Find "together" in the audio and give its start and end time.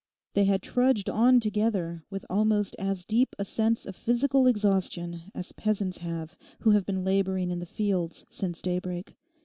1.39-2.03